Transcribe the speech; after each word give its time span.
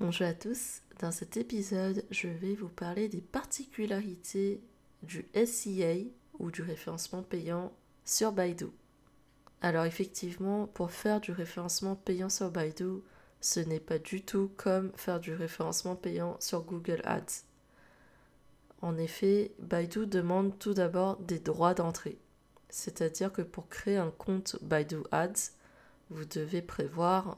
Bonjour 0.00 0.28
à 0.28 0.32
tous, 0.32 0.80
dans 1.00 1.12
cet 1.12 1.36
épisode, 1.36 2.06
je 2.10 2.28
vais 2.28 2.54
vous 2.54 2.70
parler 2.70 3.10
des 3.10 3.20
particularités 3.20 4.62
du 5.02 5.26
SEA 5.34 6.10
ou 6.38 6.50
du 6.50 6.62
référencement 6.62 7.22
payant 7.22 7.70
sur 8.06 8.32
Baidu. 8.32 8.68
Alors 9.60 9.84
effectivement, 9.84 10.66
pour 10.68 10.90
faire 10.90 11.20
du 11.20 11.32
référencement 11.32 11.96
payant 11.96 12.30
sur 12.30 12.50
Baidu, 12.50 13.02
ce 13.42 13.60
n'est 13.60 13.78
pas 13.78 13.98
du 13.98 14.22
tout 14.22 14.50
comme 14.56 14.90
faire 14.94 15.20
du 15.20 15.34
référencement 15.34 15.96
payant 15.96 16.38
sur 16.40 16.62
Google 16.62 17.02
Ads. 17.04 17.44
En 18.80 18.96
effet, 18.96 19.52
Baidu 19.58 20.06
demande 20.06 20.58
tout 20.58 20.72
d'abord 20.72 21.18
des 21.18 21.40
droits 21.40 21.74
d'entrée. 21.74 22.16
C'est-à-dire 22.70 23.30
que 23.30 23.42
pour 23.42 23.68
créer 23.68 23.98
un 23.98 24.12
compte 24.12 24.56
Baidu 24.62 25.02
Ads, 25.12 25.50
vous 26.08 26.24
devez 26.24 26.62
prévoir 26.62 27.36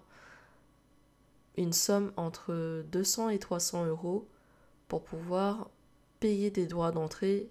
une 1.57 1.73
somme 1.73 2.13
entre 2.17 2.85
200 2.91 3.31
et 3.31 3.39
300 3.39 3.87
euros 3.87 4.29
pour 4.89 5.03
pouvoir 5.05 5.71
payer 6.21 6.51
des 6.51 6.67
droits 6.67 6.93
d'entrée 6.93 7.51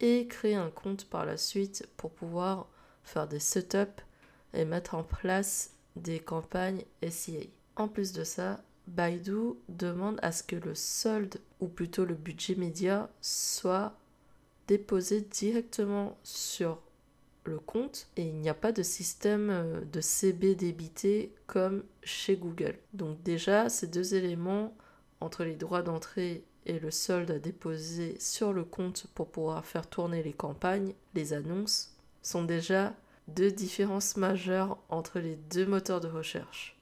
et 0.00 0.26
créer 0.28 0.54
un 0.54 0.70
compte 0.70 1.04
par 1.06 1.24
la 1.24 1.36
suite 1.36 1.88
pour 1.96 2.10
pouvoir 2.10 2.68
faire 3.04 3.28
des 3.28 3.40
setups 3.40 4.02
et 4.54 4.64
mettre 4.64 4.94
en 4.94 5.02
place 5.04 5.70
des 5.96 6.20
campagnes 6.20 6.84
SEA. 7.08 7.48
En 7.76 7.88
plus 7.88 8.12
de 8.12 8.24
ça, 8.24 8.62
Baidu 8.86 9.54
demande 9.68 10.18
à 10.22 10.32
ce 10.32 10.42
que 10.42 10.56
le 10.56 10.74
solde 10.74 11.40
ou 11.60 11.68
plutôt 11.68 12.04
le 12.04 12.14
budget 12.14 12.54
média 12.54 13.08
soit 13.20 13.94
déposé 14.66 15.20
directement 15.20 16.18
sur 16.22 16.78
le 17.44 17.58
compte 17.58 18.08
et 18.16 18.22
il 18.22 18.36
n'y 18.36 18.48
a 18.48 18.54
pas 18.54 18.72
de 18.72 18.82
système 18.82 19.50
euh, 19.50 19.80
de 19.92 20.00
CB 20.00 20.54
débité 20.54 21.34
comme 21.46 21.84
chez 22.02 22.36
Google. 22.36 22.78
Donc 22.92 23.22
déjà, 23.22 23.68
ces 23.68 23.86
deux 23.86 24.14
éléments 24.14 24.74
entre 25.20 25.44
les 25.44 25.56
droits 25.56 25.82
d'entrée 25.82 26.44
et 26.66 26.78
le 26.78 26.90
solde 26.90 27.30
à 27.30 27.38
déposer 27.38 28.18
sur 28.20 28.52
le 28.52 28.64
compte 28.64 29.06
pour 29.14 29.30
pouvoir 29.30 29.64
faire 29.64 29.88
tourner 29.88 30.22
les 30.22 30.32
campagnes, 30.32 30.94
les 31.14 31.32
annonces, 31.32 31.96
sont 32.22 32.44
déjà 32.44 32.94
deux 33.28 33.50
différences 33.50 34.16
majeures 34.16 34.78
entre 34.88 35.20
les 35.20 35.36
deux 35.36 35.66
moteurs 35.66 36.00
de 36.00 36.08
recherche. 36.08 36.76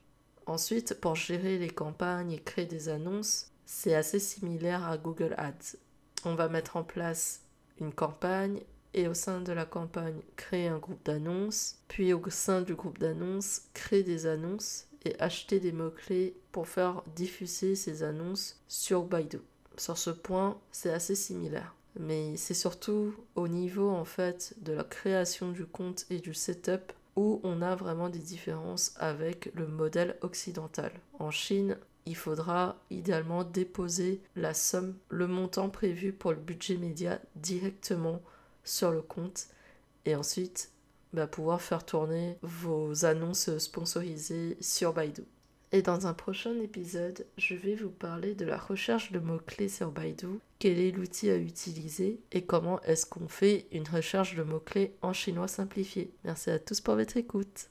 Ensuite, 0.45 0.99
pour 0.99 1.15
gérer 1.15 1.57
les 1.57 1.69
campagnes 1.69 2.31
et 2.31 2.39
créer 2.39 2.65
des 2.65 2.89
annonces, 2.89 3.51
c'est 3.65 3.93
assez 3.93 4.19
similaire 4.19 4.87
à 4.87 4.97
Google 4.97 5.35
Ads. 5.37 5.77
On 6.25 6.35
va 6.35 6.49
mettre 6.49 6.75
en 6.75 6.83
place 6.83 7.41
une 7.79 7.93
campagne 7.93 8.61
et 8.93 9.07
au 9.07 9.13
sein 9.13 9.41
de 9.41 9.51
la 9.51 9.65
campagne 9.65 10.21
créer 10.35 10.67
un 10.67 10.77
groupe 10.77 11.03
d'annonces, 11.05 11.77
puis 11.87 12.13
au 12.13 12.21
sein 12.29 12.61
du 12.61 12.75
groupe 12.75 12.99
d'annonces 12.99 13.63
créer 13.73 14.03
des 14.03 14.25
annonces 14.25 14.87
et 15.05 15.19
acheter 15.19 15.59
des 15.59 15.71
mots-clés 15.71 16.35
pour 16.51 16.67
faire 16.67 17.03
diffuser 17.15 17.75
ces 17.75 18.03
annonces 18.03 18.61
sur 18.67 19.03
Baidu. 19.03 19.39
Sur 19.77 19.97
ce 19.97 20.09
point, 20.09 20.59
c'est 20.71 20.91
assez 20.91 21.15
similaire. 21.15 21.75
Mais 21.99 22.37
c'est 22.37 22.53
surtout 22.53 23.15
au 23.35 23.47
niveau 23.47 23.89
en 23.89 24.05
fait 24.05 24.55
de 24.61 24.73
la 24.73 24.83
création 24.83 25.51
du 25.51 25.65
compte 25.65 26.05
et 26.09 26.19
du 26.19 26.33
setup 26.33 26.93
où 27.15 27.41
on 27.43 27.61
a 27.61 27.75
vraiment 27.75 28.09
des 28.09 28.19
différences 28.19 28.93
avec 28.97 29.51
le 29.55 29.67
modèle 29.67 30.17
occidental. 30.21 30.91
En 31.17 31.31
Chine, 31.31 31.77
il 32.05 32.15
faudra 32.15 32.77
idéalement 32.89 33.43
déposer 33.43 34.21
la 34.35 34.53
somme, 34.53 34.95
le 35.09 35.27
montant 35.27 35.69
prévu 35.69 36.13
pour 36.13 36.31
le 36.31 36.37
budget 36.37 36.77
média 36.77 37.19
directement 37.35 38.21
sur 38.63 38.91
le 38.91 39.01
compte 39.01 39.47
et 40.05 40.15
ensuite 40.15 40.71
bah, 41.13 41.27
pouvoir 41.27 41.61
faire 41.61 41.85
tourner 41.85 42.37
vos 42.41 43.05
annonces 43.05 43.57
sponsorisées 43.57 44.57
sur 44.61 44.93
Baidu. 44.93 45.23
Et 45.71 45.83
dans 45.83 46.07
un 46.07 46.13
prochain 46.13 46.59
épisode, 46.61 47.27
je 47.37 47.53
vais 47.53 47.75
vous 47.75 47.91
parler 47.91 48.33
de 48.33 48.45
la 48.45 48.57
recherche 48.57 49.11
de 49.11 49.19
mots-clés 49.19 49.69
sur 49.69 49.91
Baidu, 49.91 50.39
quel 50.57 50.79
est 50.79 50.91
l'outil 50.91 51.29
à 51.29 51.37
utiliser 51.37 52.19
et 52.31 52.43
comment 52.43 52.81
est-ce 52.81 53.05
qu'on 53.05 53.27
fait 53.27 53.67
une 53.71 53.87
recherche 53.87 54.35
de 54.35 54.41
mots-clés 54.41 54.95
en 55.03 55.13
chinois 55.13 55.47
simplifié. 55.47 56.11
Merci 56.23 56.49
à 56.49 56.57
tous 56.57 56.81
pour 56.81 56.95
votre 56.95 57.17
écoute. 57.17 57.67